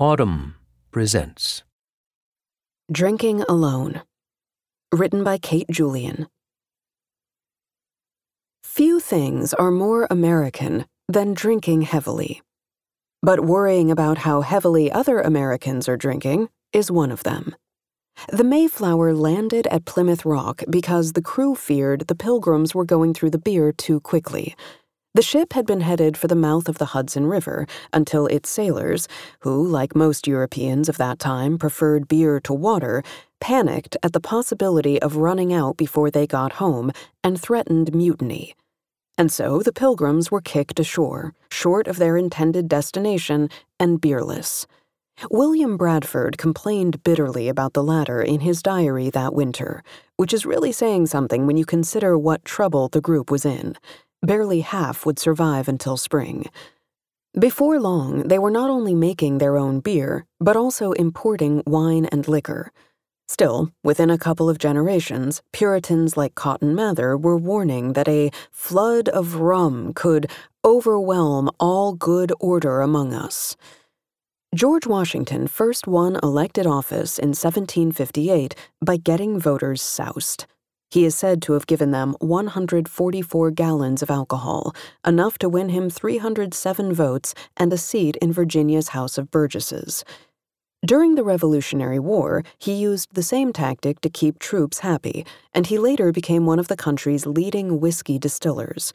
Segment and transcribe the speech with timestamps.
[0.00, 0.54] Audm
[0.90, 1.62] presents
[2.90, 4.00] Drinking Alone.
[4.90, 6.28] Written by Kate Julian.
[8.64, 12.40] Few things are more American than drinking heavily.
[13.20, 17.54] But worrying about how heavily other Americans are drinking is one of them.
[18.32, 23.30] The Mayflower landed at Plymouth Rock because the crew feared the pilgrims were going through
[23.30, 24.56] the beer too quickly.
[25.14, 29.08] The ship had been headed for the mouth of the Hudson River until its sailors,
[29.40, 33.02] who, like most Europeans of that time, preferred beer to water,
[33.38, 36.92] panicked at the possibility of running out before they got home
[37.22, 38.54] and threatened mutiny.
[39.18, 44.64] And so the pilgrims were kicked ashore, short of their intended destination and beerless.
[45.30, 49.84] William Bradford complained bitterly about the latter in his diary that winter,
[50.16, 53.76] which is really saying something when you consider what trouble the group was in.
[54.24, 56.46] Barely half would survive until spring.
[57.38, 62.28] Before long, they were not only making their own beer, but also importing wine and
[62.28, 62.70] liquor.
[63.26, 69.08] Still, within a couple of generations, Puritans like Cotton Mather were warning that a flood
[69.08, 70.30] of rum could
[70.64, 73.56] overwhelm all good order among us.
[74.54, 80.46] George Washington first won elected office in 1758 by getting voters soused.
[80.92, 84.74] He is said to have given them 144 gallons of alcohol,
[85.06, 90.04] enough to win him 307 votes and a seat in Virginia's House of Burgesses.
[90.84, 95.78] During the Revolutionary War, he used the same tactic to keep troops happy, and he
[95.78, 98.92] later became one of the country's leading whiskey distillers.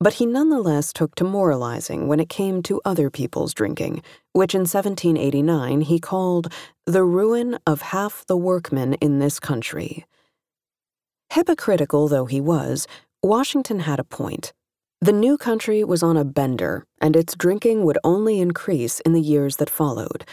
[0.00, 4.62] But he nonetheless took to moralizing when it came to other people's drinking, which in
[4.62, 6.50] 1789 he called
[6.86, 10.06] the ruin of half the workmen in this country.
[11.34, 12.86] Hypocritical though he was,
[13.20, 14.52] Washington had a point.
[15.00, 19.20] The new country was on a bender, and its drinking would only increase in the
[19.20, 20.24] years that followed.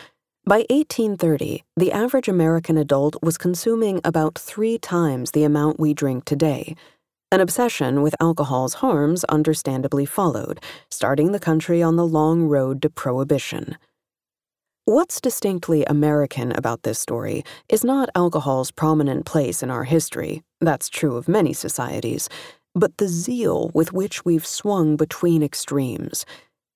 [0.45, 6.23] By 1830, the average American adult was consuming about three times the amount we drink
[6.23, 6.75] today.
[7.31, 10.59] An obsession with alcohol's harms understandably followed,
[10.91, 13.75] starting the country on the long road to prohibition.
[14.85, 20.89] What's distinctly American about this story is not alcohol's prominent place in our history, that's
[20.89, 22.29] true of many societies,
[22.73, 26.25] but the zeal with which we've swung between extremes.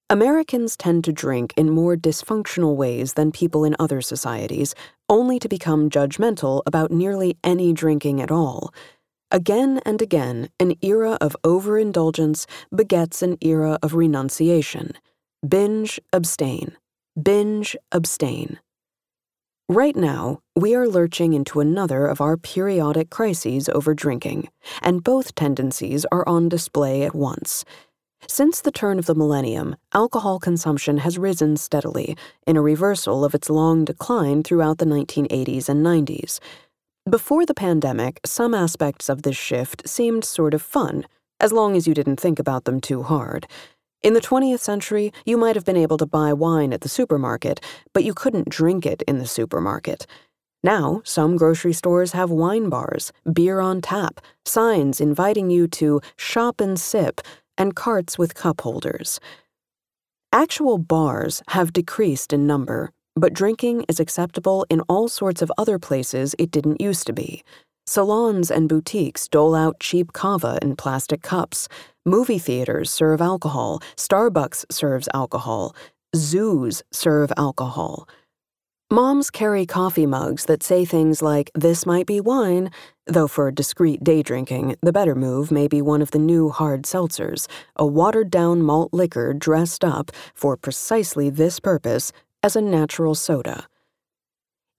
[0.10, 4.76] Americans tend to drink in more dysfunctional ways than people in other societies,
[5.10, 8.74] only to become judgmental about nearly any drinking at all.
[9.32, 14.94] Again and again, an era of overindulgence begets an era of renunciation.
[15.48, 16.76] Binge, abstain
[17.22, 18.60] binge, abstain.
[19.68, 24.50] Right now, we are lurching into another of our periodic crises over drinking,
[24.84, 27.66] and both tendencies are on display at once.
[28.28, 32.16] Since the turn of the millennium, alcohol consumption has risen steadily,
[32.46, 36.40] in a reversal of its long decline throughout the 1980s and 90s.
[37.10, 41.08] Before the pandemic, some aspects of this shift seemed sort of fun,
[41.40, 43.48] as long as you didn't think about them too hard.
[44.06, 47.60] In the 20th century, you might have been able to buy wine at the supermarket,
[47.92, 50.06] but you couldn't drink it in the supermarket.
[50.62, 56.62] Now, some grocery stores have wine bars, beer on tap, signs inviting you to shop
[56.62, 57.20] and sip,
[57.58, 59.20] and carts with cup holders.
[60.32, 65.80] Actual bars have decreased in number, but drinking is acceptable in all sorts of other
[65.80, 67.44] places it didn't used to be.
[67.88, 71.68] Salons and boutiques dole out cheap cava in plastic cups.
[72.04, 73.80] Movie theaters serve alcohol.
[73.96, 75.76] Starbucks serves alcohol.
[76.16, 78.08] Zoos serve alcohol.
[78.92, 82.72] Moms carry coffee mugs that say things like, This might be wine,
[83.06, 86.84] though for discreet day drinking, the better move may be one of the new hard
[86.84, 93.16] seltzers, a watered down malt liquor dressed up, for precisely this purpose, as a natural
[93.16, 93.68] soda.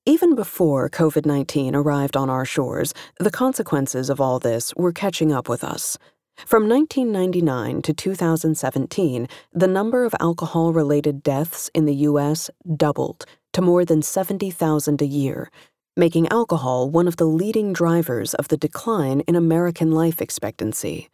[0.09, 5.33] Even before COVID 19 arrived on our shores, the consequences of all this were catching
[5.33, 5.99] up with us.
[6.47, 12.51] From 1999 to 2017, the number of alcohol related deaths in the U.S.
[12.77, 15.51] doubled to more than 70,000 a year,
[15.97, 21.09] making alcohol one of the leading drivers of the decline in American life expectancy.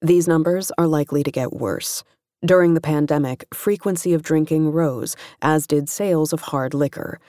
[0.00, 2.02] These numbers are likely to get worse.
[2.42, 7.20] During the pandemic, frequency of drinking rose, as did sales of hard liquor.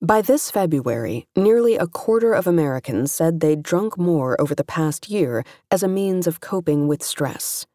[0.00, 5.08] By this February, nearly a quarter of Americans said they'd drunk more over the past
[5.08, 5.42] year
[5.72, 7.66] as a means of coping with stress.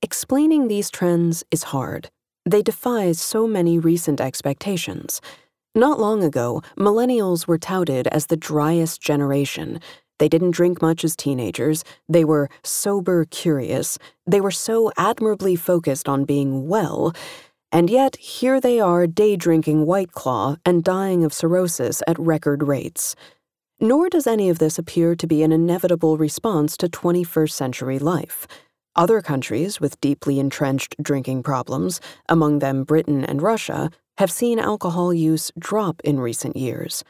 [0.00, 2.08] Explaining these trends is hard.
[2.46, 5.20] They defy so many recent expectations.
[5.74, 9.80] Not long ago, millennials were touted as the driest generation.
[10.18, 11.84] They didn't drink much as teenagers.
[12.08, 13.98] They were sober curious.
[14.26, 17.14] They were so admirably focused on being well
[17.70, 22.62] And yet, here they are day drinking White Claw and dying of cirrhosis at record
[22.62, 23.14] rates.
[23.78, 28.46] Nor does any of this appear to be an inevitable response to 21st century life.
[28.96, 35.12] Other countries with deeply entrenched drinking problems, among them Britain and Russia, have seen alcohol
[35.12, 37.04] use drop in recent years.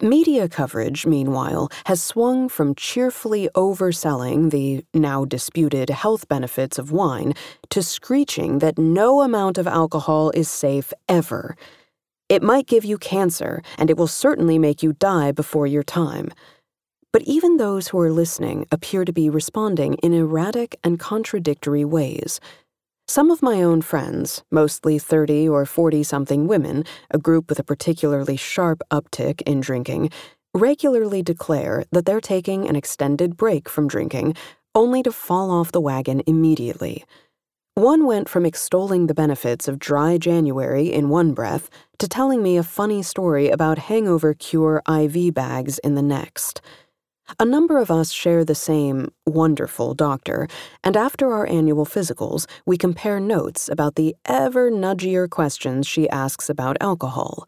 [0.00, 7.32] Media coverage, meanwhile, has swung from cheerfully overselling the now disputed health benefits of wine
[7.68, 11.56] to screeching that no amount of alcohol is safe ever.
[12.28, 16.30] It might give you cancer, and it will certainly make you die before your time.
[17.12, 22.38] But even those who are listening appear to be responding in erratic and contradictory ways.
[23.10, 27.64] Some of my own friends, mostly 30 or 40 something women, a group with a
[27.64, 30.10] particularly sharp uptick in drinking,
[30.52, 34.34] regularly declare that they're taking an extended break from drinking
[34.74, 37.02] only to fall off the wagon immediately.
[37.76, 41.70] One went from extolling the benefits of dry January in one breath
[42.00, 46.60] to telling me a funny story about hangover cure IV bags in the next.
[47.38, 50.48] A number of us share the same wonderful doctor,
[50.82, 56.48] and after our annual physicals, we compare notes about the ever nudgier questions she asks
[56.48, 57.46] about alcohol.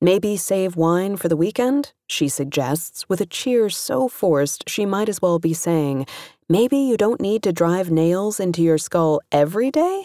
[0.00, 5.08] Maybe save wine for the weekend, she suggests, with a cheer so forced she might
[5.08, 6.06] as well be saying,
[6.48, 10.04] Maybe you don't need to drive nails into your skull every day?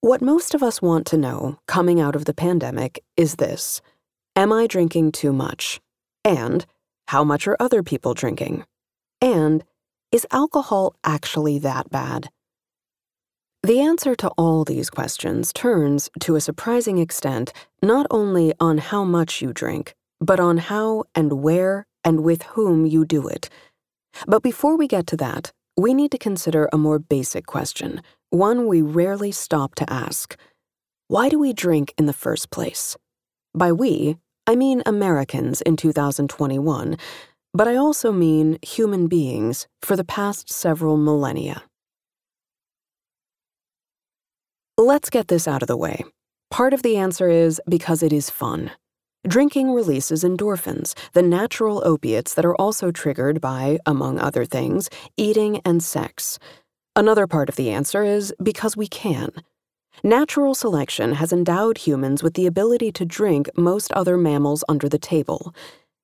[0.00, 3.82] What most of us want to know, coming out of the pandemic, is this
[4.34, 5.80] Am I drinking too much?
[6.24, 6.66] And,
[7.08, 8.64] how much are other people drinking?
[9.20, 9.64] And
[10.12, 12.28] is alcohol actually that bad?
[13.62, 19.02] The answer to all these questions turns, to a surprising extent, not only on how
[19.04, 23.48] much you drink, but on how and where and with whom you do it.
[24.26, 28.66] But before we get to that, we need to consider a more basic question, one
[28.66, 30.36] we rarely stop to ask.
[31.08, 32.96] Why do we drink in the first place?
[33.54, 34.16] By we,
[34.48, 36.96] I mean Americans in 2021,
[37.52, 41.64] but I also mean human beings for the past several millennia.
[44.78, 46.04] Let's get this out of the way.
[46.50, 48.70] Part of the answer is because it is fun.
[49.26, 55.60] Drinking releases endorphins, the natural opiates that are also triggered by, among other things, eating
[55.64, 56.38] and sex.
[56.94, 59.32] Another part of the answer is because we can.
[60.04, 64.98] Natural selection has endowed humans with the ability to drink most other mammals under the
[64.98, 65.54] table.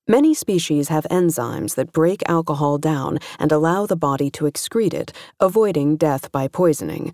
[0.09, 5.13] Many species have enzymes that break alcohol down and allow the body to excrete it,
[5.41, 7.13] avoiding death by poisoning.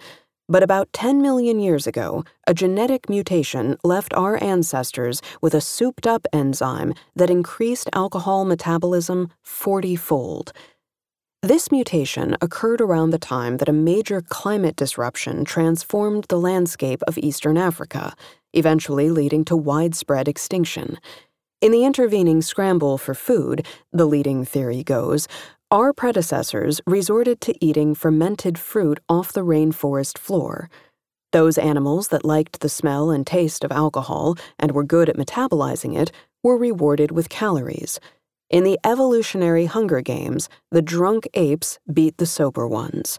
[0.48, 6.06] But about 10 million years ago, a genetic mutation left our ancestors with a souped
[6.06, 10.52] up enzyme that increased alcohol metabolism 40 fold.
[11.42, 17.16] This mutation occurred around the time that a major climate disruption transformed the landscape of
[17.16, 18.16] eastern Africa,
[18.54, 20.98] eventually leading to widespread extinction.
[21.60, 25.28] In the intervening scramble for food, the leading theory goes,
[25.70, 30.68] our predecessors resorted to eating fermented fruit off the rainforest floor.
[31.30, 35.96] Those animals that liked the smell and taste of alcohol and were good at metabolizing
[35.96, 36.10] it
[36.42, 38.00] were rewarded with calories.
[38.50, 43.18] In the evolutionary Hunger Games, the drunk apes beat the sober ones.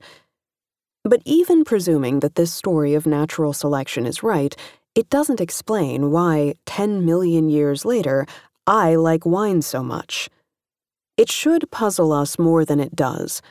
[1.04, 4.56] But even presuming that this story of natural selection is right,
[4.96, 8.26] it doesn't explain why, 10 million years later,
[8.66, 10.30] I like wine so much.
[11.16, 13.44] It should puzzle us more than it does.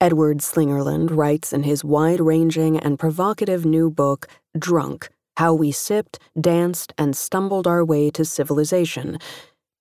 [0.00, 6.20] Edward Slingerland writes in his wide ranging and provocative new book, Drunk How We Sipped,
[6.40, 9.18] Danced, and Stumbled Our Way to Civilization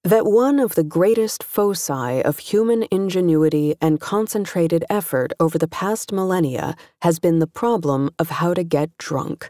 [0.04, 6.12] that one of the greatest foci of human ingenuity and concentrated effort over the past
[6.12, 9.50] millennia has been the problem of how to get drunk.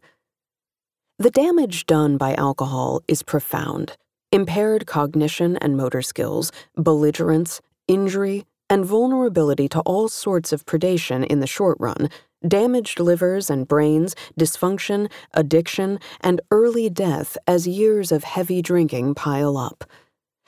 [1.17, 3.98] The damage done by alcohol is profound.
[4.31, 11.39] Impaired cognition and motor skills, belligerence, injury, and vulnerability to all sorts of predation in
[11.39, 12.10] the short run,
[12.48, 19.57] damaged livers and brains, dysfunction, addiction, and early death as years of heavy drinking pile
[19.57, 19.83] up.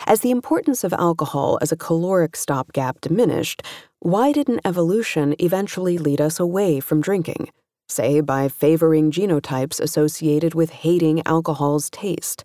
[0.08, 3.64] As the importance of alcohol as a caloric stopgap diminished,
[4.00, 7.50] why didn't evolution eventually lead us away from drinking?
[7.88, 12.44] Say, by favoring genotypes associated with hating alcohol's taste.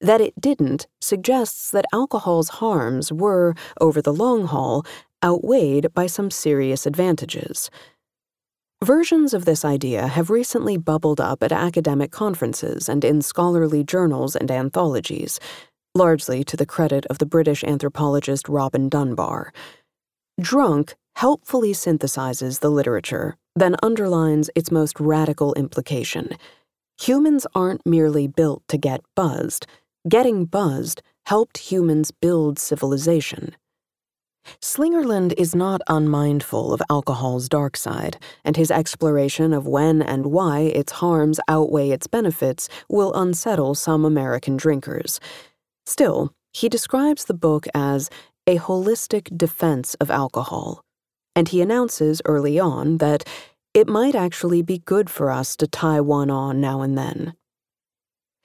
[0.00, 4.84] That it didn't suggests that alcohol's harms were, over the long haul,
[5.24, 7.70] outweighed by some serious advantages.
[8.82, 14.34] Versions of this idea have recently bubbled up at academic conferences and in scholarly journals
[14.34, 15.38] and anthologies
[15.94, 19.52] largely to the credit of the British anthropologist Robin Dunbar.
[20.40, 26.30] Drunk helpfully synthesizes the literature, then underlines its most radical implication.
[27.00, 29.66] humans aren't merely built to get buzzed.
[30.08, 33.56] Getting buzzed helped humans build civilization.
[34.60, 40.60] Slingerland is not unmindful of alcohol's dark side, and his exploration of when and why
[40.60, 45.20] its harms outweigh its benefits will unsettle some American drinkers.
[45.86, 48.10] Still, he describes the book as
[48.46, 50.82] a holistic defense of alcohol,
[51.36, 53.24] and he announces early on that
[53.72, 57.34] it might actually be good for us to tie one on now and then.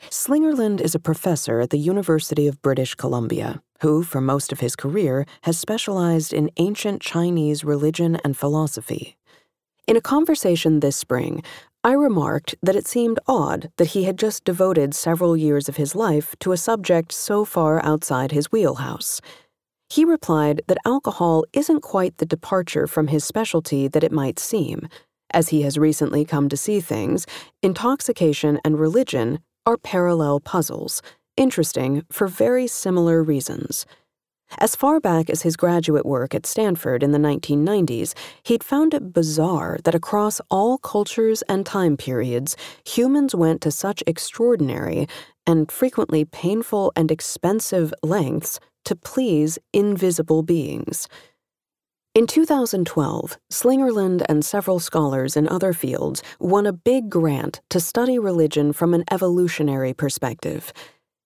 [0.10, 4.76] Slingerland is a professor at the University of British Columbia who, for most of his
[4.76, 9.18] career, has specialized in ancient Chinese religion and philosophy.
[9.88, 11.44] In a conversation this spring,
[11.86, 15.94] I remarked that it seemed odd that he had just devoted several years of his
[15.94, 19.22] life to a subject so far outside his wheelhouse.
[19.92, 24.90] He replied that alcohol isn't quite the departure from his specialty that it might seem.
[25.30, 27.28] As he has recently come to see things,
[27.62, 29.38] intoxication and religion
[29.68, 31.04] are parallel puzzles,
[31.38, 33.86] interesting for very similar reasons.
[34.60, 39.12] As far back as his graduate work at Stanford in the 1990s, he'd found it
[39.12, 45.08] bizarre that across all cultures and time periods, humans went to such extraordinary
[45.46, 51.08] and frequently painful and expensive lengths to please invisible beings.
[52.14, 58.18] In 2012, Slingerland and several scholars in other fields won a big grant to study
[58.18, 60.72] religion from an evolutionary perspective.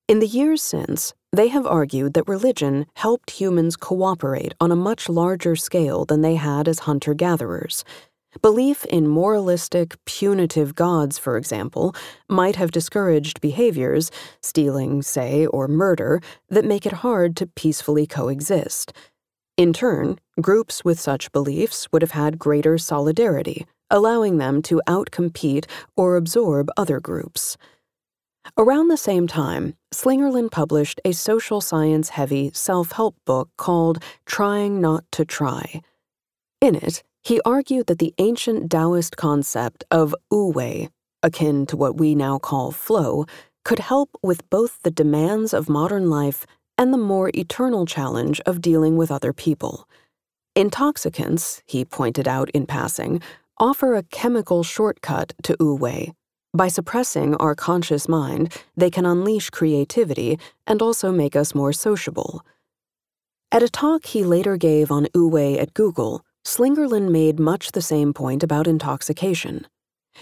[0.09, 5.07] In the years since, they have argued that religion helped humans cooperate on a much
[5.07, 7.83] larger scale than they had as hunter gatherers.
[8.41, 11.93] Belief in moralistic, punitive gods, for example,
[12.27, 14.09] might have discouraged behaviors,
[14.41, 18.91] stealing, say, or murder, that make it hard to peacefully coexist.
[19.57, 25.67] In turn, groups with such beliefs would have had greater solidarity, allowing them to outcompete
[25.95, 27.57] or absorb other groups.
[28.57, 34.81] Around the same time, Slingerland published a social science heavy self help book called Trying
[34.81, 35.81] Not to Try.
[36.59, 40.89] In it, he argued that the ancient Taoist concept of wu wei,
[41.23, 43.25] akin to what we now call flow,
[43.63, 46.45] could help with both the demands of modern life
[46.77, 49.87] and the more eternal challenge of dealing with other people.
[50.55, 53.21] Intoxicants, he pointed out in passing,
[53.57, 56.13] offer a chemical shortcut to wu wei
[56.53, 62.43] by suppressing our conscious mind, they can unleash creativity and also make us more sociable.
[63.51, 67.81] At a talk he later gave on wu wei at Google, Slingerland made much the
[67.81, 69.67] same point about intoxication.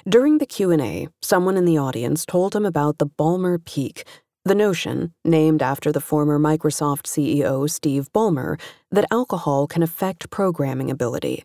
[0.07, 4.03] During the Q&A, someone in the audience told him about the Ballmer Peak,
[4.43, 8.59] the notion, named after the former Microsoft CEO Steve Ballmer,
[8.91, 11.43] that alcohol can affect programming ability.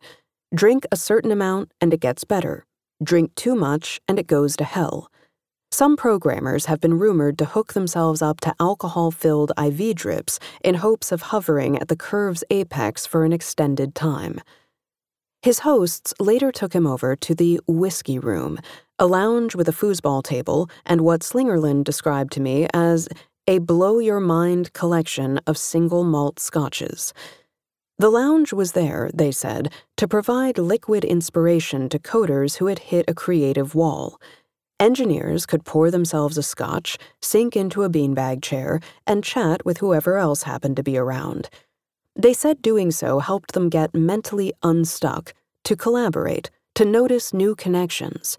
[0.54, 2.66] Drink a certain amount and it gets better.
[3.02, 5.10] Drink too much and it goes to hell.
[5.70, 10.74] Some programmers have been rumored to hook themselves up to alcohol filled IV drips in
[10.76, 14.38] hopes of hovering at the curve's apex for an extended time.
[15.40, 18.58] His hosts later took him over to the Whiskey Room,
[18.98, 23.08] a lounge with a foosball table and what Slingerland described to me as
[23.48, 27.12] a blow your mind collection of single malt scotches.
[28.02, 33.04] The lounge was there, they said, to provide liquid inspiration to coders who had hit
[33.06, 34.20] a creative wall.
[34.80, 40.18] Engineers could pour themselves a scotch, sink into a beanbag chair, and chat with whoever
[40.18, 41.48] else happened to be around.
[42.16, 45.32] They said doing so helped them get mentally unstuck,
[45.62, 48.36] to collaborate, to notice new connections.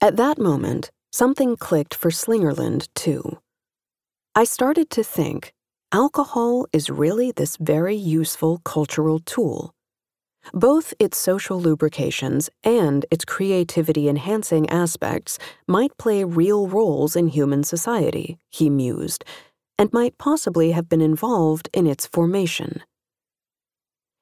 [0.00, 3.38] At that moment, something clicked for Slingerland, too.
[4.34, 5.52] I started to think
[5.92, 9.74] alcohol is really this very useful cultural tool.
[10.54, 17.62] Both its social lubrications and its creativity enhancing aspects might play real roles in human
[17.62, 19.24] society, he mused,
[19.78, 22.82] and might possibly have been involved in its formation.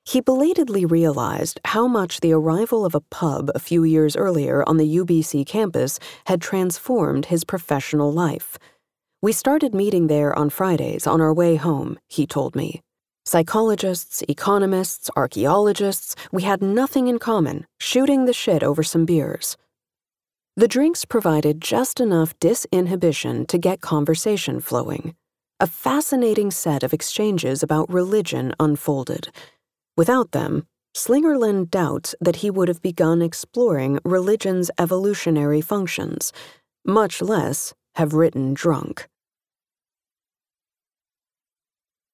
[0.04, 4.76] He belatedly realized how much the arrival of a pub a few years earlier on
[4.76, 8.58] the UBC campus had transformed his professional life.
[9.22, 12.80] We started meeting there on Fridays on our way home, he told me.
[13.26, 19.58] Psychologists, economists, archaeologists, we had nothing in common, shooting the shit over some beers.
[20.56, 25.14] The drinks provided just enough disinhibition to get conversation flowing.
[25.60, 29.28] A fascinating set of exchanges about religion unfolded.
[29.98, 36.32] Without them, Slingerland doubts that he would have begun exploring religion's evolutionary functions,
[36.86, 39.08] much less have written drunk.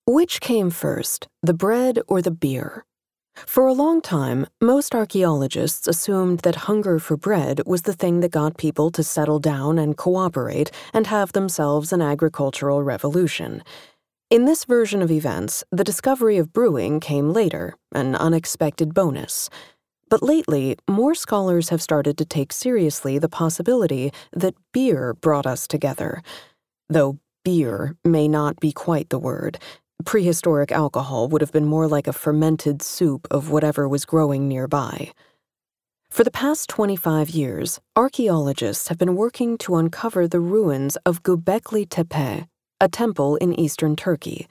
[0.07, 2.85] Which came first, the bread or the beer?
[3.35, 8.31] For a long time, most archaeologists assumed that hunger for bread was the thing that
[8.31, 13.63] got people to settle down and cooperate and have themselves an agricultural revolution.
[14.31, 19.51] In this version of events, the discovery of brewing came later, an unexpected bonus.
[20.09, 25.67] But lately, more scholars have started to take seriously the possibility that beer brought us
[25.67, 26.23] together.
[26.89, 29.59] Though beer may not be quite the word,
[30.05, 35.13] Prehistoric alcohol would have been more like a fermented soup of whatever was growing nearby.
[36.11, 41.89] For the past 25 years, archaeologists have been working to uncover the ruins of Göbekli
[41.89, 42.47] Tepe,
[42.81, 44.47] a temple in eastern Turkey.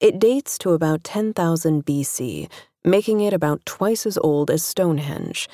[0.00, 2.50] It dates to about 10,000 BC,
[2.84, 5.48] making it about twice as old as Stonehenge.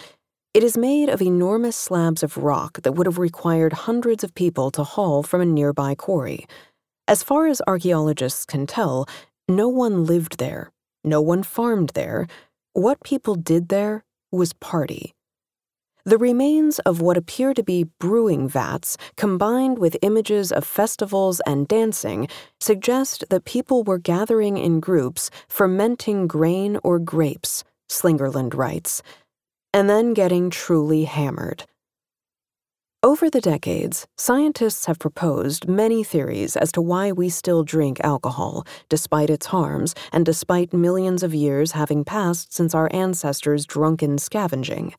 [0.55, 4.71] It is made of enormous slabs of rock that would have required hundreds of people
[4.71, 6.47] to haul from a nearby quarry.
[7.09, 9.07] As far as archaeologists can tell,
[9.49, 10.71] no one lived there,
[11.03, 12.29] no one farmed there.
[12.73, 15.15] What people did there was party.
[16.07, 21.67] The remains of what appear to be brewing vats, combined with images of festivals and
[21.67, 22.29] dancing,
[22.61, 29.03] suggest that people were gathering in groups, fermenting grain or grapes, Slingerland writes,
[29.73, 31.65] and then getting truly hammered.
[33.03, 38.67] Over the decades, scientists have proposed many theories as to why we still drink alcohol,
[38.89, 44.95] despite its harms and despite millions of years having passed since our ancestors' drunken scavenging.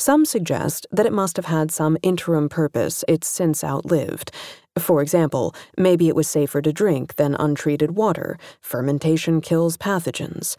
[0.00, 4.30] Some suggest that it must have had some interim purpose it's since outlived.
[4.78, 8.38] For example, maybe it was safer to drink than untreated water.
[8.62, 10.56] Fermentation kills pathogens.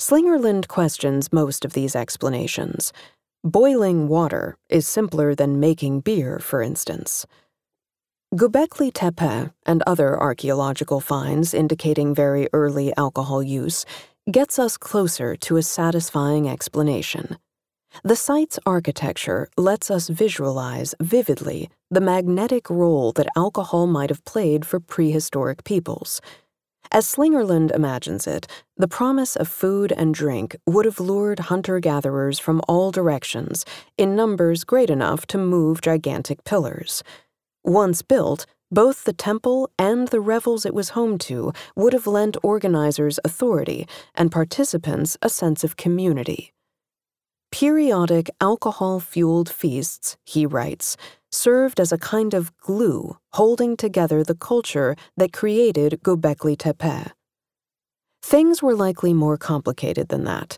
[0.00, 2.92] Slingerland questions most of these explanations.
[3.42, 7.26] Boiling water is simpler than making beer, for instance.
[8.32, 13.84] Göbekli Tepe and other archaeological finds indicating very early alcohol use
[14.30, 17.38] gets us closer to a satisfying explanation.
[18.04, 24.64] The site's architecture lets us visualize vividly the magnetic role that alcohol might have played
[24.66, 26.20] for prehistoric peoples.
[26.90, 28.46] As Slingerland imagines it,
[28.76, 33.64] the promise of food and drink would have lured hunter gatherers from all directions
[33.96, 37.02] in numbers great enough to move gigantic pillars.
[37.62, 42.36] Once built, both the temple and the revels it was home to would have lent
[42.42, 46.52] organizers authority and participants a sense of community.
[47.52, 50.96] Periodic alcohol fueled feasts, he writes,
[51.30, 57.12] served as a kind of glue holding together the culture that created Göbekli Tepe.
[58.22, 60.56] Things were likely more complicated than that.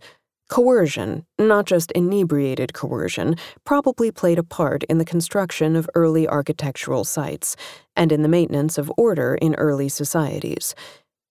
[0.48, 7.02] Coercion, not just inebriated coercion, probably played a part in the construction of early architectural
[7.02, 7.56] sites
[7.96, 10.76] and in the maintenance of order in early societies.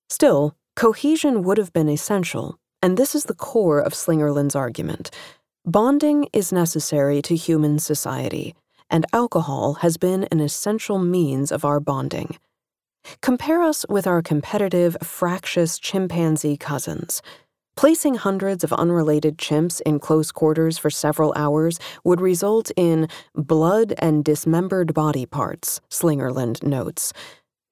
[0.09, 5.09] Still, cohesion would have been essential, and this is the core of Slingerland's argument.
[5.65, 8.53] Bonding is necessary to human society
[8.89, 12.37] and alcohol has been an essential means of our bonding.
[13.21, 17.21] Compare us with our competitive, fractious chimpanzee cousins.
[17.75, 23.93] Placing hundreds of unrelated chimps in close quarters for several hours would result in blood
[23.97, 27.13] and dismembered body parts, Slingerland notes.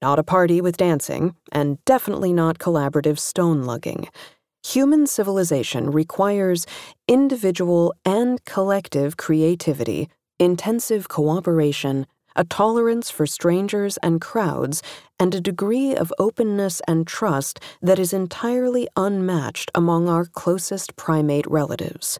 [0.02, 4.08] Not a party with dancing, and definitely not collaborative stone lugging.
[4.64, 6.66] Human civilization requires
[7.08, 10.08] individual and collective creativity
[10.42, 14.82] intensive cooperation, a tolerance for strangers and crowds,
[15.20, 21.46] and a degree of openness and trust that is entirely unmatched among our closest primate
[21.46, 22.18] relatives.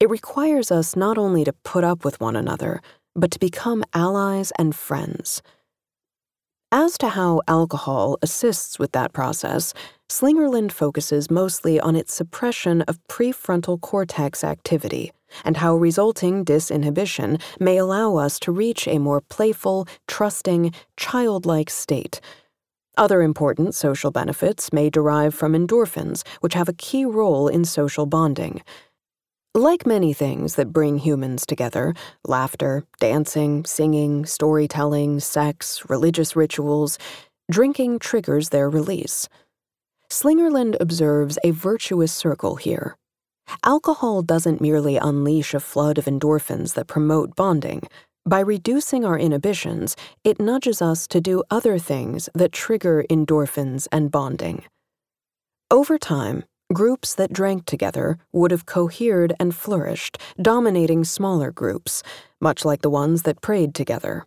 [0.00, 2.80] It requires us not only to put up with one another,
[3.14, 5.42] but to become allies and friends.
[6.70, 9.72] As to how alcohol assists with that process,
[10.10, 15.10] Slingerland focuses mostly on its suppression of prefrontal cortex activity
[15.46, 22.20] and how resulting disinhibition may allow us to reach a more playful, trusting, childlike state.
[22.98, 28.04] Other important social benefits may derive from endorphins, which have a key role in social
[28.04, 28.60] bonding.
[29.54, 36.98] Like many things that bring humans together laughter, dancing, singing, storytelling, sex, religious rituals
[37.50, 39.28] drinking triggers their release.
[40.10, 42.96] Slingerland observes a virtuous circle here.
[43.64, 47.82] Alcohol doesn't merely unleash a flood of endorphins that promote bonding.
[48.26, 54.10] By reducing our inhibitions, it nudges us to do other things that trigger endorphins and
[54.10, 54.64] bonding.
[55.70, 62.02] Over time, groups that drank together would have cohered and flourished, dominating smaller groups,
[62.40, 64.26] much like the ones that prayed together.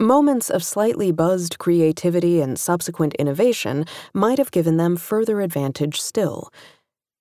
[0.00, 6.50] Moments of slightly buzzed creativity and subsequent innovation might have given them further advantage still.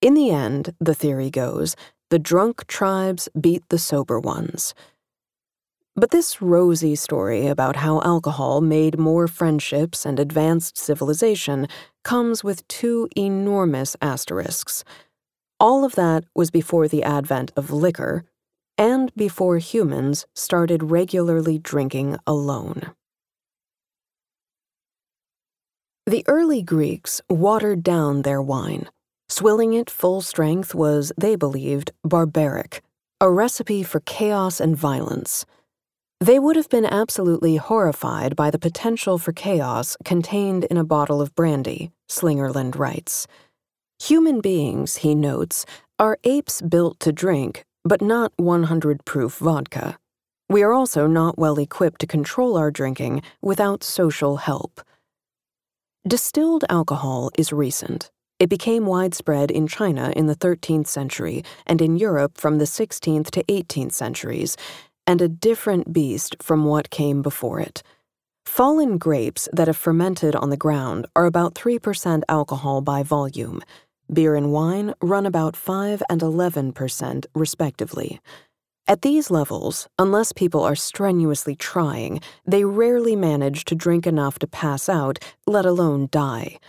[0.02, 1.76] In the end, the theory goes,
[2.10, 4.74] the drunk tribes beat the sober ones.
[5.96, 11.68] But this rosy story about how alcohol made more friendships and advanced civilization
[12.04, 14.84] comes with two enormous asterisks.
[15.60, 18.24] All of that was before the advent of liquor,
[18.76, 22.92] and before humans started regularly drinking alone.
[26.08, 28.90] The early Greeks watered down their wine.
[29.30, 32.82] Swilling it full strength was, they believed, barbaric,
[33.22, 35.46] a recipe for chaos and violence.
[36.24, 41.22] They would have been absolutely horrified by the potential for chaos contained in a bottle
[41.22, 43.28] of brandy, Slingerland writes.
[44.02, 45.66] Human beings, he notes,
[46.00, 49.98] are apes built to drink, but not 100 proof vodka.
[50.48, 54.80] We are also not well equipped to control our drinking without social help.
[56.08, 58.12] Distilled alcohol is recent.
[58.40, 63.30] It became widespread in China in the 13th century and in Europe from the 16th
[63.32, 64.56] to 18th centuries,
[65.06, 67.84] and a different beast from what came before it.
[68.46, 73.62] Fallen grapes that have fermented on the ground are about 3% alcohol by volume.
[74.12, 78.20] Beer and wine run about 5 and 11%, respectively.
[78.86, 84.48] At these levels, unless people are strenuously trying, they rarely manage to drink enough to
[84.48, 86.60] pass out, let alone die.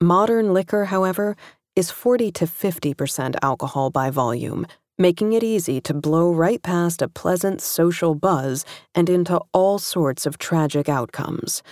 [0.00, 1.36] Modern liquor, however,
[1.74, 4.66] is 40 to 50% alcohol by volume,
[4.98, 10.26] making it easy to blow right past a pleasant social buzz and into all sorts
[10.26, 11.62] of tragic outcomes.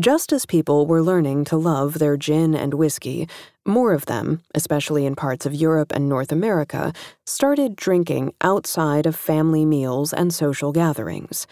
[0.00, 3.28] Just as people were learning to love their gin and whiskey,
[3.66, 6.92] more of them, especially in parts of Europe and North America,
[7.26, 11.46] started drinking outside of family meals and social gatherings.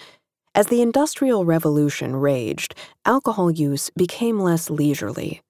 [0.55, 5.43] As the Industrial Revolution raged, alcohol use became less leisurely.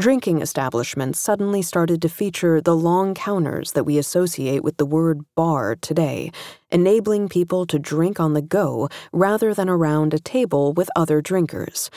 [0.00, 5.26] Drinking establishments suddenly started to feature the long counters that we associate with the word
[5.36, 6.32] bar today,
[6.70, 11.90] enabling people to drink on the go rather than around a table with other drinkers.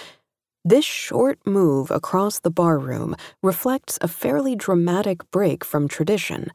[0.65, 6.51] This short move across the barroom reflects a fairly dramatic break from tradition.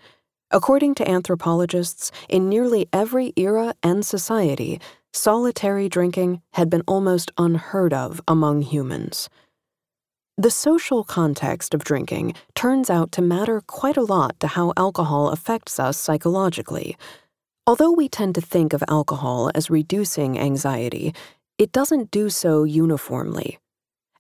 [0.50, 4.82] According to anthropologists, in nearly every era and society,
[5.14, 9.30] solitary drinking had been almost unheard of among humans.
[10.40, 15.30] The social context of drinking turns out to matter quite a lot to how alcohol
[15.30, 16.96] affects us psychologically.
[17.66, 21.12] Although we tend to think of alcohol as reducing anxiety,
[21.58, 23.58] it doesn't do so uniformly.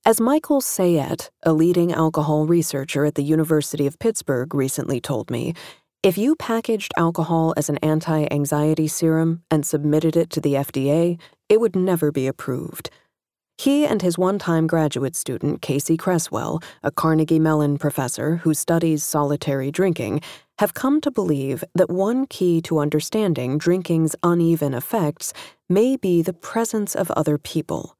[0.04, 5.54] As Michael Sayette, a leading alcohol researcher at the University of Pittsburgh, recently told me,
[6.02, 11.20] if you packaged alcohol as an anti anxiety serum and submitted it to the FDA,
[11.48, 12.90] it would never be approved.
[13.58, 19.02] He and his one time graduate student, Kasey Creswell, a Carnegie Mellon professor who studies
[19.02, 20.20] solitary drinking,
[20.60, 25.32] have come to believe that one key to understanding drinking's uneven effects
[25.68, 27.96] may be the presence of other people.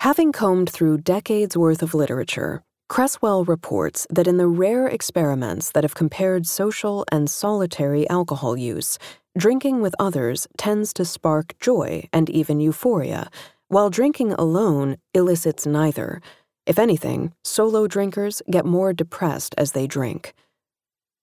[0.00, 5.82] Having combed through decades worth of literature, Cresswell reports that in the rare experiments that
[5.82, 8.96] have compared social and solitary alcohol use,
[9.36, 13.28] drinking with others tends to spark joy and even euphoria
[13.68, 16.20] while drinking alone elicits neither.
[16.66, 20.34] If anything, solo drinkers get more depressed as they drink.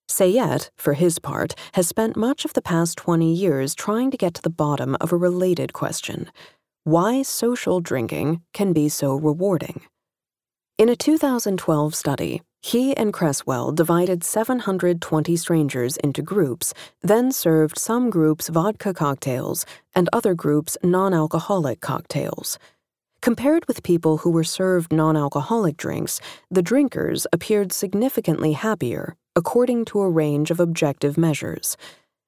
[0.08, 4.34] Sayette, for his part, has spent much of the past 20 years trying to get
[4.34, 6.30] to the bottom of a related question
[6.86, 9.80] why social drinking can be so rewarding.
[10.78, 18.10] In a 2012 study, he and Creswell divided 720 strangers into groups, then served some
[18.10, 22.58] groups vodka cocktails and other groups non alcoholic cocktails.
[23.22, 29.84] Compared with people who were served non alcoholic drinks, the drinkers appeared significantly happier, according
[29.84, 31.76] to a range of objective measures.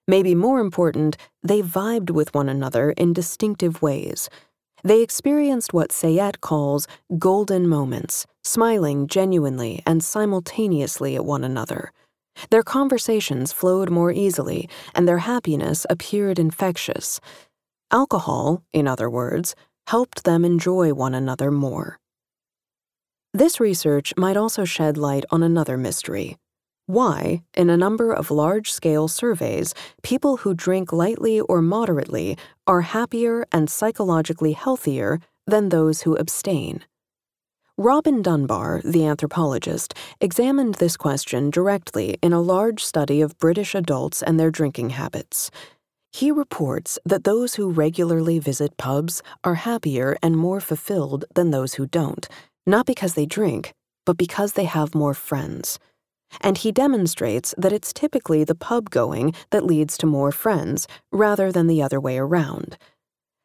[0.06, 4.30] Maybe more important, they vibed with one another in distinctive ways.
[4.84, 6.86] They experienced what Sayette calls
[7.18, 11.92] golden moments, smiling genuinely and simultaneously at one another.
[12.50, 17.20] Their conversations flowed more easily, and their happiness appeared infectious.
[17.90, 19.54] Alcohol, in other words,
[19.86, 21.98] helped them enjoy one another more.
[23.34, 26.36] This research might also shed light on another mystery
[26.88, 32.80] why, in a number of large scale surveys, people who drink lightly or moderately are
[32.80, 36.82] happier and psychologically healthier than those who abstain.
[37.76, 44.22] Robin Dunbar, the anthropologist, examined this question directly in a large study of British adults
[44.22, 45.50] and their drinking habits.
[46.10, 51.74] He reports that those who regularly visit pubs are happier and more fulfilled than those
[51.74, 52.26] who don't,
[52.66, 53.74] not because they drink,
[54.06, 55.78] but because they have more friends.
[56.40, 61.50] And he demonstrates that it's typically the pub going that leads to more friends rather
[61.52, 62.76] than the other way around.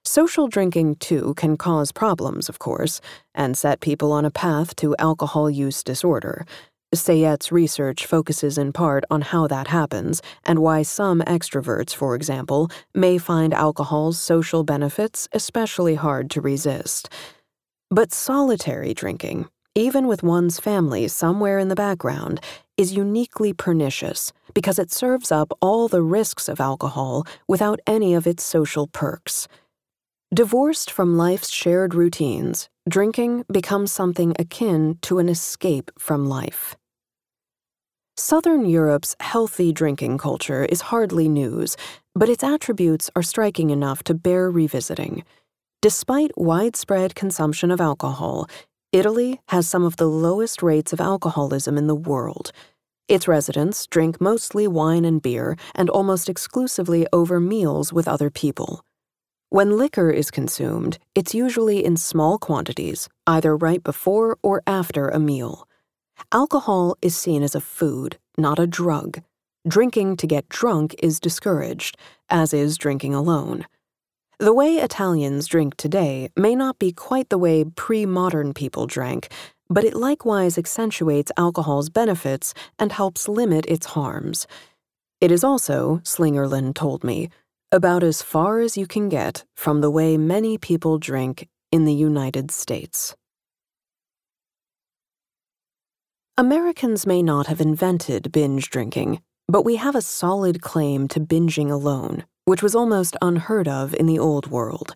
[0.05, 2.99] Social drinking, too, can cause problems, of course,
[3.33, 6.45] and set people on a path to alcohol use disorder.
[6.93, 12.69] Sayette's research focuses in part on how that happens and why some extroverts, for example,
[12.93, 17.09] may find alcohol's social benefits especially hard to resist.
[17.89, 22.39] But solitary drinking, even with one's family somewhere in the background,
[22.77, 28.27] is uniquely pernicious because it serves up all the risks of alcohol without any of
[28.27, 29.47] its social perks.
[30.33, 36.75] Divorced from life's shared routines, drinking becomes something akin to an escape from life.
[38.17, 41.75] Southern Europe's healthy drinking culture is hardly news,
[42.15, 45.23] but its attributes are striking enough to bear revisiting.
[45.81, 48.47] Despite widespread consumption of alcohol,
[48.93, 52.51] Italy has some of the lowest rates of alcoholism in the world.
[53.07, 58.85] Its residents drink mostly wine and beer and almost exclusively over meals with other people.
[59.49, 65.19] When liquor is consumed, it's usually in small quantities, either right before or after a
[65.19, 65.67] meal.
[66.31, 69.23] Alcohol is seen as a food, not a drug.
[69.67, 71.97] Drinking to get drunk is discouraged,
[72.29, 73.65] as is drinking alone.
[74.43, 79.31] The way Italians drink today may not be quite the way pre modern people drank,
[79.69, 84.45] but it likewise accentuates alcohol's benefits and helps limit its harms.
[85.21, 87.29] It is also, Slingerland told me,
[87.71, 91.93] about as far as you can get from the way many people drink in the
[91.93, 93.15] United States.
[96.37, 101.71] Americans may not have invented binge drinking, but we have a solid claim to binging
[101.71, 104.95] alone, which was almost unheard of in the Old World.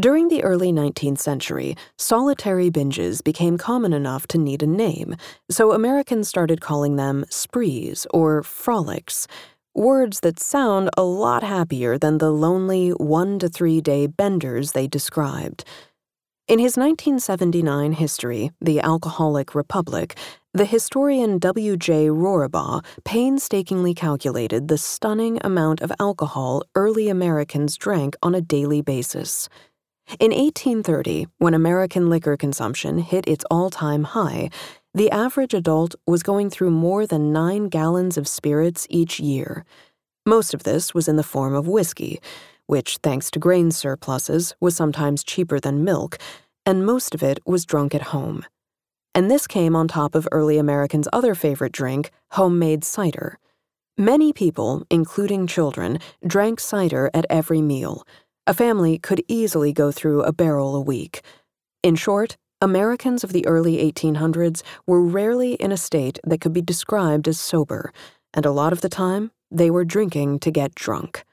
[0.00, 5.16] During the early 19th century, solitary binges became common enough to need a name,
[5.50, 9.26] so Americans started calling them sprees or frolics,
[9.74, 14.86] words that sound a lot happier than the lonely one to three day benders they
[14.86, 15.64] described.
[16.48, 20.18] In his 1979 history, The Alcoholic Republic,
[20.54, 22.08] the historian W.J.
[22.08, 29.48] Rorabaugh painstakingly calculated the stunning amount of alcohol early Americans drank on a daily basis.
[30.20, 34.50] In 1830, when American liquor consumption hit its all time high,
[34.92, 39.64] the average adult was going through more than nine gallons of spirits each year.
[40.26, 42.20] Most of this was in the form of whiskey,
[42.66, 46.18] which, thanks to grain surpluses, was sometimes cheaper than milk,
[46.66, 48.44] and most of it was drunk at home
[49.14, 53.38] and this came on top of early Americans' other favorite drink, homemade cider.
[53.98, 58.06] Many people, including children, drank cider at every meal.
[58.46, 61.22] A family could easily go through a barrel a week.
[61.82, 66.62] In short, Americans of the early 1800s were rarely in a state that could be
[66.62, 67.92] described as sober,
[68.32, 71.24] and a lot of the time, they were drinking to get drunk.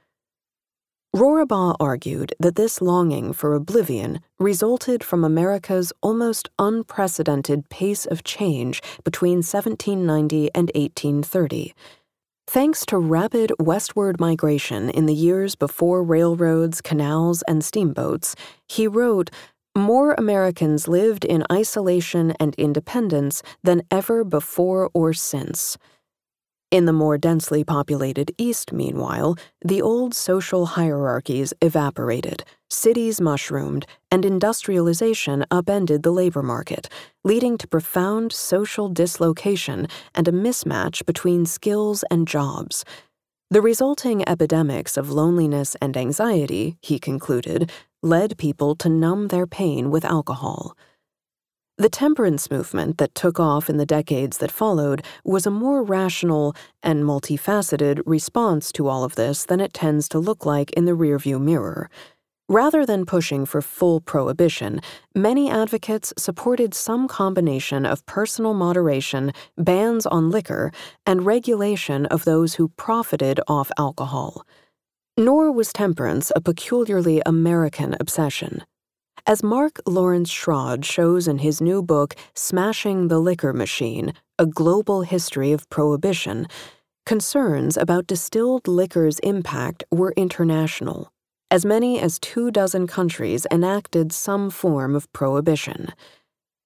[1.15, 8.79] Rorabaugh argued that this longing for oblivion resulted from America's almost unprecedented pace of change
[9.03, 11.73] between 1790 and 1830.
[12.45, 18.35] Thanks to rapid westward migration in the years before railroads, canals, and steamboats,
[18.67, 19.31] he wrote,
[19.75, 25.75] More Americans lived in isolation and independence than ever before or since.
[26.71, 34.23] In the more densely populated East, meanwhile, the old social hierarchies evaporated, cities mushroomed, and
[34.23, 36.87] industrialization upended the labor market,
[37.23, 42.85] leading to profound social dislocation and a mismatch between skills and jobs.
[43.49, 47.71] The resulting epidemics of loneliness and anxiety, he concluded,
[48.03, 50.77] led people to numb their pain with alcohol.
[51.79, 56.53] The temperance movement that took off in the decades that followed was a more rational
[56.83, 60.91] and multifaceted response to all of this than it tends to look like in the
[60.91, 61.89] rearview mirror.
[62.49, 64.81] Rather than pushing for full prohibition,
[65.15, 70.73] many advocates supported some combination of personal moderation, bans on liquor,
[71.05, 74.45] and regulation of those who profited off alcohol.
[75.15, 78.65] Nor was temperance a peculiarly American obsession.
[79.29, 85.03] As Mark Lawrence Schrad shows in his new book, Smashing the Liquor Machine A Global
[85.03, 86.47] History of Prohibition,
[87.05, 91.13] concerns about distilled liquor's impact were international.
[91.51, 95.89] As many as two dozen countries enacted some form of prohibition.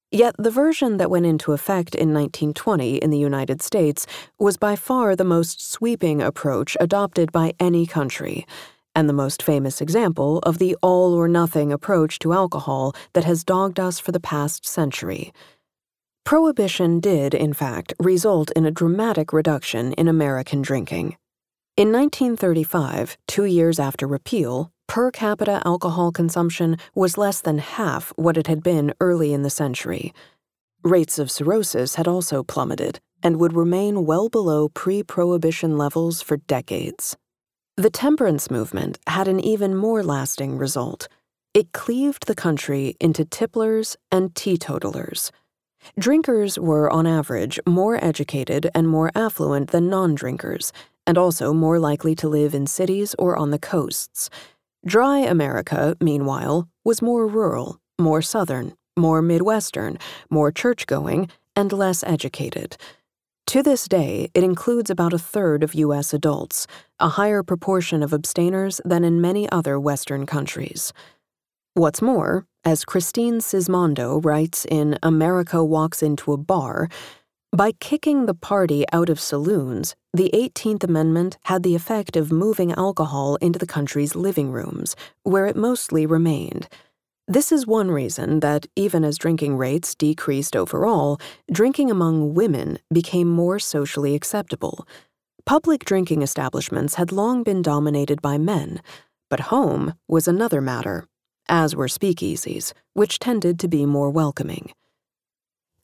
[0.09, 4.07] Yet the version that went into effect in 1920 in the United States
[4.39, 8.45] was by far the most sweeping approach adopted by any country
[8.95, 13.43] and the most famous example of the all or nothing approach to alcohol that has
[13.43, 15.33] dogged us for the past century.
[16.25, 21.17] Prohibition did, in fact, result in a dramatic reduction in American drinking.
[21.75, 28.37] In 1935, two years after repeal, per capita alcohol consumption was less than half what
[28.37, 30.13] it had been early in the century.
[30.83, 36.37] Rates of cirrhosis had also plummeted and would remain well below pre prohibition levels for
[36.37, 37.17] decades.
[37.75, 41.07] The temperance movement had an even more lasting result.
[41.55, 45.31] It cleaved the country into tipplers and teetotalers.
[45.97, 50.71] Drinkers were, on average, more educated and more affluent than non drinkers,
[51.07, 54.29] and also more likely to live in cities or on the coasts.
[54.85, 59.97] Dry America, meanwhile, was more rural, more southern, more Midwestern,
[60.29, 62.77] more church going, and less educated.
[63.47, 66.13] To this day, it includes about a third of U.S.
[66.13, 66.65] adults,
[66.99, 70.91] a higher proportion of abstainers than in many other Western countries.
[71.75, 76.87] What's more, as Christine Sismondo writes in America Walks into a Bar,
[77.55, 82.71] by kicking the party out of saloons, the 18th Amendment had the effect of moving
[82.71, 86.67] alcohol into the country's living rooms, where it mostly remained.
[87.27, 91.19] This is one reason that, even as drinking rates decreased overall,
[91.51, 94.85] drinking among women became more socially acceptable.
[95.45, 98.81] Public drinking establishments had long been dominated by men,
[99.29, 101.05] but home was another matter
[101.49, 104.71] as were speakeasies, which tended to be more welcoming.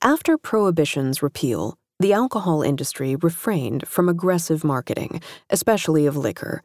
[0.02, 6.62] After Prohibition's repeal, the alcohol industry refrained from aggressive marketing, especially of liquor.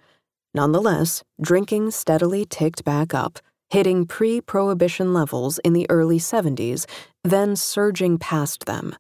[0.54, 6.86] Nonetheless, drinking steadily ticked back up, hitting pre prohibition levels in the early 70s,
[7.24, 8.96] then surging past them.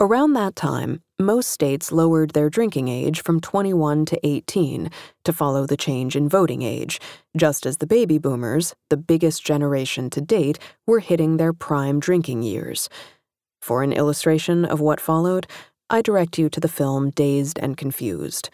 [0.00, 4.90] Around that time, most states lowered their drinking age from 21 to 18
[5.24, 7.00] to follow the change in voting age,
[7.36, 12.42] just as the baby boomers, the biggest generation to date, were hitting their prime drinking
[12.42, 12.88] years.
[13.60, 15.46] For an illustration of what followed,
[15.88, 18.50] I direct you to the film Dazed and Confused.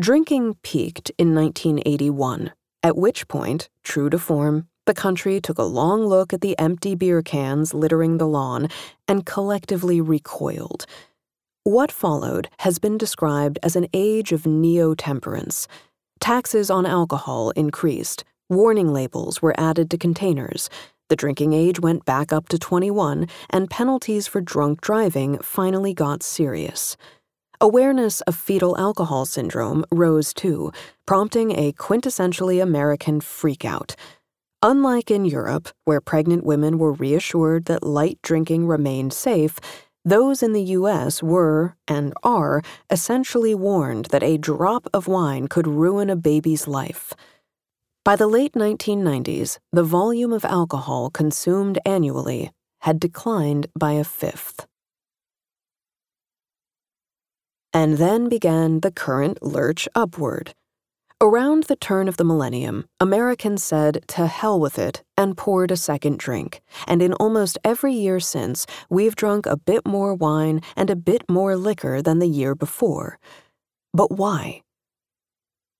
[0.00, 2.52] Drinking peaked in 1981,
[2.82, 6.94] at which point, true to form, the country took a long look at the empty
[6.94, 8.68] beer cans littering the lawn
[9.06, 10.86] and collectively recoiled.
[11.64, 15.68] What followed has been described as an age of neo temperance.
[16.18, 20.68] Taxes on alcohol increased, warning labels were added to containers,
[21.12, 26.22] the drinking age went back up to 21, and penalties for drunk driving finally got
[26.22, 26.96] serious.
[27.62, 30.72] Awareness of fetal alcohol syndrome rose too,
[31.06, 33.94] prompting a quintessentially American freakout.
[34.64, 39.60] Unlike in Europe, where pregnant women were reassured that light drinking remained safe,
[40.04, 45.68] those in the US were, and are, essentially warned that a drop of wine could
[45.68, 47.12] ruin a baby's life.
[48.04, 54.66] By the late 1990s, the volume of alcohol consumed annually had declined by a fifth.
[57.74, 60.54] And then began the current lurch upward.
[61.22, 65.76] Around the turn of the millennium, Americans said to hell with it and poured a
[65.76, 66.60] second drink.
[66.86, 71.22] And in almost every year since, we've drunk a bit more wine and a bit
[71.30, 73.20] more liquor than the year before.
[73.94, 74.62] But why?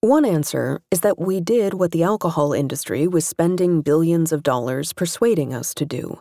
[0.00, 4.92] One answer is that we did what the alcohol industry was spending billions of dollars
[4.92, 6.20] persuading us to do.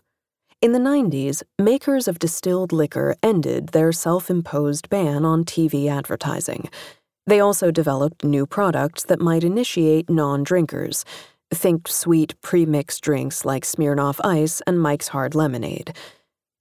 [0.62, 6.70] In the 90s, makers of distilled liquor ended their self imposed ban on TV advertising
[7.28, 11.06] they also developed new products that might initiate non drinkers.
[11.54, 15.96] Think sweet pre mixed drinks like Smirnoff Ice and Mike's Hard Lemonade.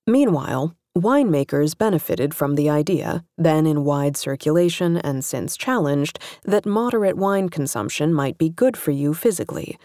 [0.06, 7.16] Meanwhile, winemakers benefited from the idea, then in wide circulation and since challenged, that moderate
[7.16, 9.78] wine consumption might be good for you physically.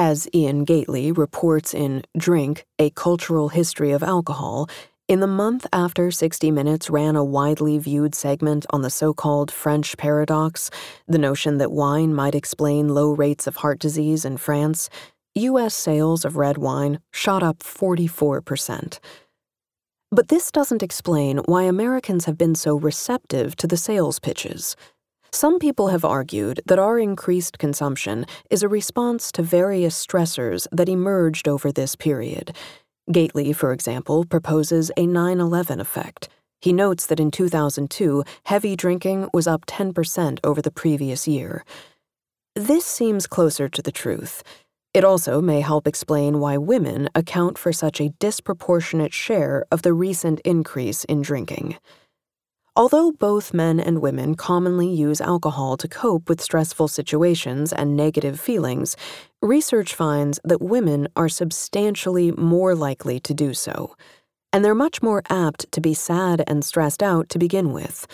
[0.00, 4.70] As Iain Gately reports in Drink A Cultural History of Alcohol,
[5.08, 9.50] in the month after 60 Minutes ran a widely viewed segment on the so called
[9.50, 10.70] French paradox,
[11.08, 14.88] the notion that wine might explain low rates of heart disease in France,
[15.34, 15.74] U.S.
[15.74, 19.00] sales of red wine shot up 44%.
[20.12, 24.76] But this doesn't explain why Americans have been so receptive to the sales pitches.
[25.30, 30.88] Some people have argued that our increased consumption is a response to various stressors that
[30.88, 32.54] emerged over this period
[33.10, 36.28] Gately, for example, proposes a 9 11 effect.
[36.60, 41.64] He notes that in 2002, heavy drinking was up 10% over the previous year.
[42.54, 44.42] This seems closer to the truth.
[44.92, 49.92] It also may help explain why women account for such a disproportionate share of the
[49.94, 51.76] recent increase in drinking.
[52.78, 58.38] Although both men and women commonly use alcohol to cope with stressful situations and negative
[58.38, 58.96] feelings,
[59.42, 63.96] research finds that women are substantially more likely to do so.
[64.52, 68.06] and they're much more apt to be sad and stressed out to begin with.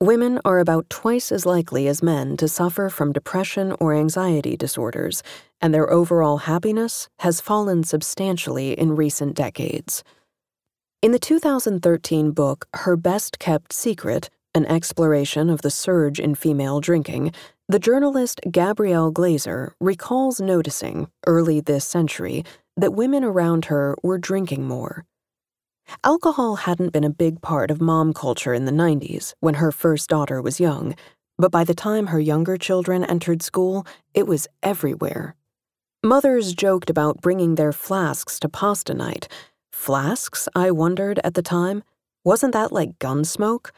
[0.00, 5.22] Women are about twice as likely as men to suffer from depression or anxiety disorders,
[5.60, 10.04] and their overall happiness has fallen substantially in recent decades.
[11.04, 16.80] In the 2013 book Her Best Kept Secret An Exploration of the Surge in Female
[16.80, 17.30] Drinking,
[17.68, 22.42] the journalist Gabrielle Glaser recalls noticing, early this century,
[22.78, 25.04] that women around her were drinking more.
[26.04, 30.08] Alcohol hadn't been a big part of mom culture in the 90s when her first
[30.08, 30.94] daughter was young,
[31.36, 35.36] but by the time her younger children entered school, it was everywhere.
[36.02, 39.28] Mothers joked about bringing their flasks to pasta night.
[39.74, 41.82] Flasks, I wondered at the time?
[42.24, 43.72] Wasn't that like gun smoke?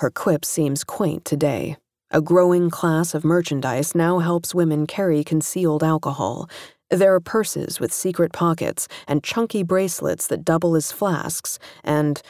[0.00, 1.76] Her quip seems quaint today.
[2.10, 6.48] A growing class of merchandise now helps women carry concealed alcohol,
[6.92, 12.20] there are purses with secret pockets and chunky bracelets that double as flasks, and,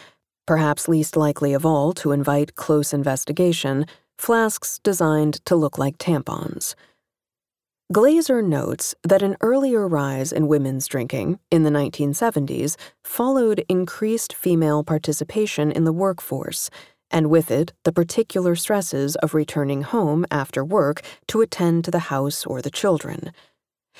[0.46, 3.86] perhaps least likely of all to invite close investigation,
[4.18, 6.76] flasks designed to look like tampons.
[7.92, 14.82] Glaser notes that an earlier rise in women's drinking in the 1970s followed increased female
[14.82, 16.70] participation in the workforce,
[17.10, 22.08] and with it, the particular stresses of returning home after work to attend to the
[22.08, 23.30] house or the children.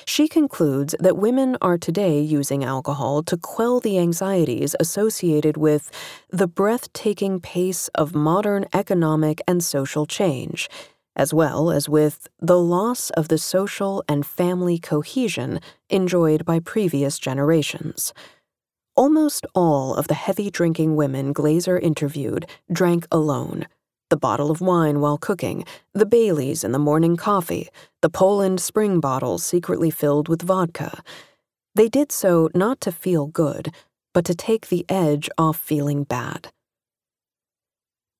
[0.05, 5.91] She concludes that women are today using alcohol to quell the anxieties associated with
[6.31, 10.67] the breathtaking pace of modern economic and social change,
[11.15, 15.59] as well as with the loss of the social and family cohesion
[15.89, 18.13] enjoyed by previous generations.
[18.95, 23.67] Almost all of the heavy drinking women Glaser interviewed drank alone
[24.13, 27.67] the bottle of wine while cooking, the Baileys in the morning coffee,
[28.03, 31.01] the Poland spring bottles secretly filled with vodka.
[31.73, 33.73] They did so not to feel good,
[34.13, 36.51] but to take the edge off feeling bad.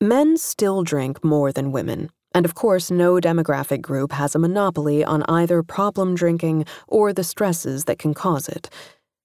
[0.01, 5.03] Men still drink more than women, and of course, no demographic group has a monopoly
[5.03, 8.69] on either problem drinking or the stresses that can cause it.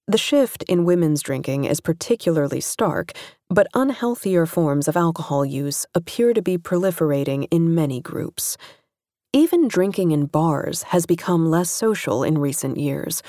[0.07, 3.11] The shift in women's drinking is particularly stark,
[3.49, 8.57] but unhealthier forms of alcohol use appear to be proliferating in many groups.
[9.33, 13.21] Even drinking in bars has become less social in recent years,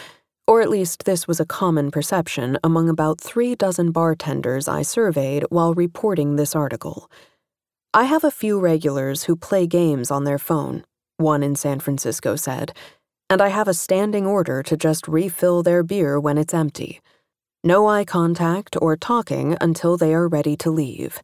[0.47, 5.45] or at least this was a common perception among about three dozen bartenders I surveyed
[5.51, 7.11] while reporting this article.
[7.93, 10.85] I have a few regulars who play games on their phone,
[11.17, 12.73] one in San Francisco said
[13.31, 17.01] and I have a standing order to just refill their beer when it's empty.
[17.63, 21.23] No eye contact or talking until they are ready to leave.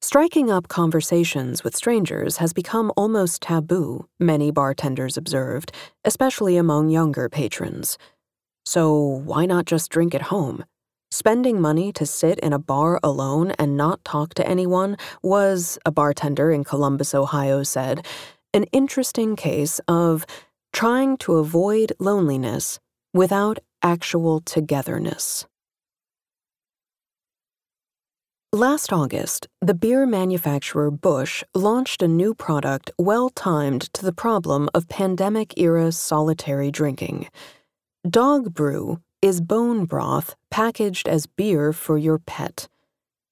[0.00, 5.72] Striking up conversations with strangers has become almost taboo, many bartenders observed,
[6.04, 7.98] especially among younger patrons.
[8.64, 10.64] So, why not just drink at home?
[11.10, 15.90] Spending money to sit in a bar alone and not talk to anyone was, a
[15.90, 18.06] bartender in Columbus, Ohio said,
[18.52, 20.26] an interesting case of
[20.72, 22.78] trying to avoid loneliness
[23.14, 25.46] without actual togetherness.
[28.52, 34.68] Last August, the beer manufacturer Busch launched a new product well timed to the problem
[34.74, 37.28] of pandemic era solitary drinking.
[38.08, 42.68] Dog Brew is bone broth packaged as beer for your pet.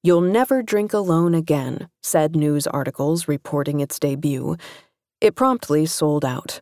[0.03, 4.57] You'll never drink alone again, said news articles reporting its debut.
[5.21, 6.61] It promptly sold out.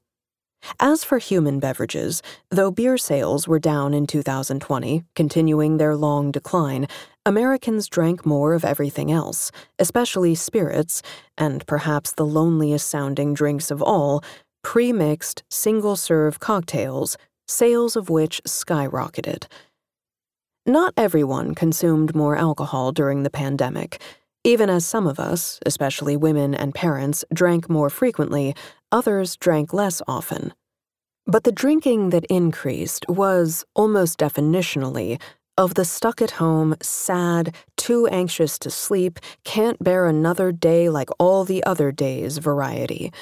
[0.80, 6.86] As for human beverages, though beer sales were down in 2020, continuing their long decline,
[7.26, 11.02] Americans drank more of everything else, especially spirits,
[11.36, 14.22] and perhaps the loneliest sounding drinks of all,
[14.62, 17.16] pre mixed, single serve cocktails,
[17.46, 19.46] sales of which skyrocketed.
[20.66, 24.00] Not everyone consumed more alcohol during the pandemic.
[24.44, 28.54] Even as some of us, especially women and parents, drank more frequently,
[28.92, 30.54] others drank less often.
[31.26, 35.20] But the drinking that increased was, almost definitionally,
[35.56, 41.10] of the stuck at home, sad, too anxious to sleep, can't bear another day like
[41.18, 43.12] all the other days variety.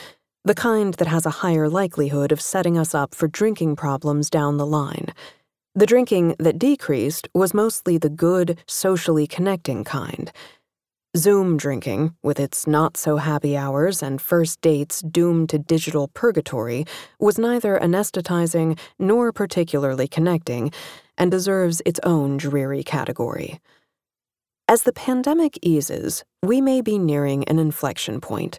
[0.44, 4.56] The kind that has a higher likelihood of setting us up for drinking problems down
[4.56, 5.14] the line.
[5.76, 10.32] The drinking that decreased was mostly the good, socially connecting kind.
[11.16, 16.86] Zoom drinking, with its not so happy hours and first dates doomed to digital purgatory,
[17.20, 20.72] was neither anesthetizing nor particularly connecting,
[21.16, 23.60] and deserves its own dreary category.
[24.66, 28.58] As the pandemic eases, we may be nearing an inflection point.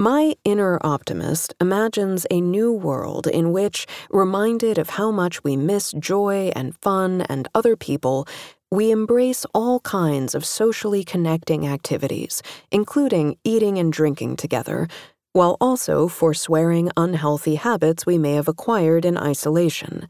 [0.00, 5.90] My inner optimist imagines a new world in which, reminded of how much we miss
[5.90, 8.28] joy and fun and other people,
[8.70, 14.86] we embrace all kinds of socially connecting activities, including eating and drinking together,
[15.32, 20.06] while also forswearing unhealthy habits we may have acquired in isolation.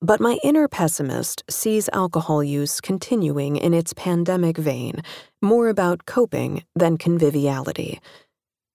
[0.00, 5.02] But my inner pessimist sees alcohol use continuing in its pandemic vein,
[5.42, 8.00] more about coping than conviviality.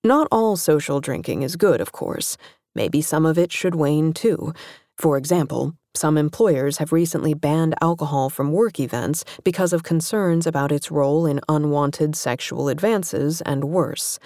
[0.03, 2.35] Not all social drinking is good, of course.
[2.73, 4.51] Maybe some of it should wane too.
[4.97, 10.71] For example, some employers have recently banned alcohol from work events because of concerns about
[10.71, 14.17] its role in unwanted sexual advances and worse.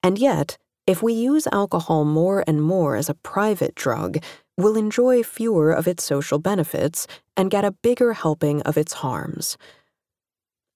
[0.00, 4.18] And yet, if we use alcohol more and more as a private drug,
[4.56, 9.56] we'll enjoy fewer of its social benefits and get a bigger helping of its harms.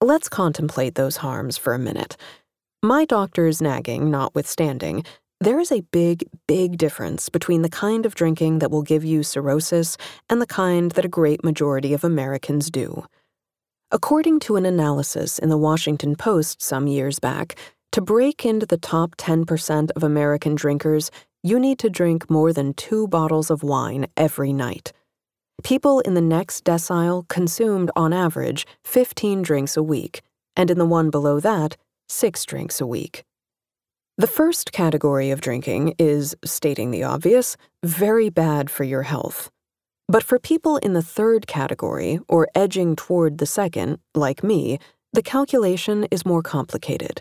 [0.01, 2.17] Let's contemplate those harms for a minute.
[2.85, 5.07] My doctor's nagging notwithstanding,
[5.41, 9.23] there is a big, big difference between the kind of drinking that will give you
[9.23, 9.97] cirrhosis
[10.29, 13.07] and the kind that a great majority of Americans do.
[13.91, 17.57] According to an analysis in the Washington Post some years back,
[17.93, 21.11] to break into the top 10% of American drinkers,
[21.43, 24.93] you need to drink more than two bottles of wine every night.
[25.63, 30.21] People in the next decile consumed, on average, 15 drinks a week,
[30.55, 31.79] and in the one below that,
[32.15, 33.25] six drinks a week.
[34.17, 39.51] The first category of drinking is, stating the obvious, very bad for your health.
[40.09, 44.79] But for people in the third category, or edging toward the second, like me,
[45.13, 47.21] the calculation is more complicated.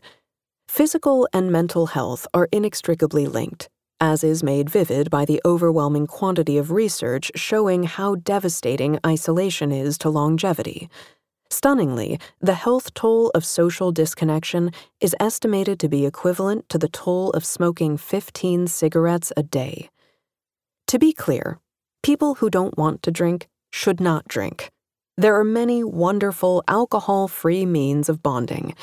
[0.68, 3.70] Physical and mental health are inextricably linked,
[4.00, 9.98] as is made vivid by the overwhelming quantity of research showing how devastating isolation is
[9.98, 10.90] to longevity.
[11.54, 17.30] Stunningly, the health toll of social disconnection is estimated to be equivalent to the toll
[17.30, 19.92] of smoking 15 cigarettes a day.
[20.88, 21.60] To be clear,
[22.02, 24.72] people who don't want to drink should not drink.
[25.16, 28.74] There are many wonderful alcohol free means of bonding.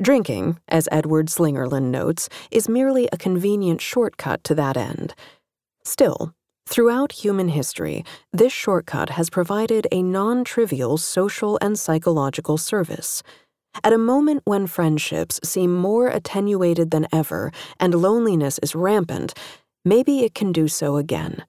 [0.00, 5.16] Drinking, as Edward Slingerland notes, is merely a convenient shortcut to that end.
[5.84, 6.32] Still,
[6.72, 8.02] Throughout human history,
[8.32, 13.22] this shortcut has provided a non trivial social and psychological service.
[13.84, 19.34] At a moment when friendships seem more attenuated than ever and loneliness is rampant,
[19.84, 21.44] maybe it can do so again.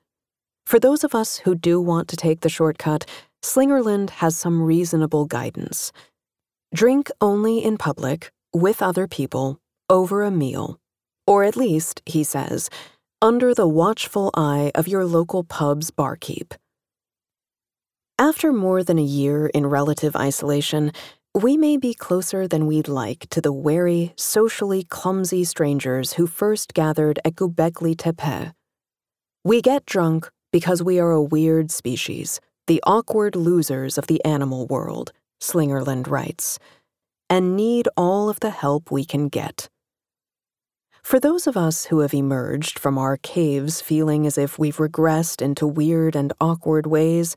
[0.66, 3.06] For those of us who do want to take the shortcut,
[3.42, 5.94] Slingerland has some reasonable guidance.
[6.76, 10.82] Drink only in public, with other people, over a meal.
[11.26, 12.70] Or at least, he says,
[13.24, 16.54] under the watchful eye of your local pub's barkeep.
[18.20, 20.92] After more than a year in relative isolation,
[21.34, 26.74] we may be closer than we'd like to the wary, socially clumsy strangers who first
[26.74, 28.52] gathered at Göbekli Tepe.
[29.46, 34.68] We get drunk because we are a weird species, the awkward losers of the animal
[34.68, 36.60] world, Slingerland writes,
[37.30, 39.70] and need all of the help we can get.
[41.04, 45.42] For those of us who have emerged from our caves feeling as if we've regressed
[45.42, 47.36] into weird and awkward ways,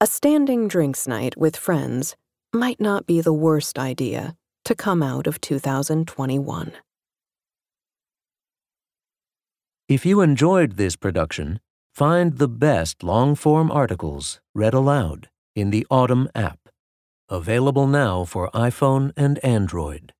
[0.00, 2.16] a standing drinks night with friends
[2.52, 4.34] might not be the worst idea
[4.64, 6.72] to come out of 2021.
[9.88, 11.60] If you enjoyed this production,
[11.94, 16.58] find the best long form articles read aloud in the Audm app,
[17.28, 20.14] available now for iPhone and Android.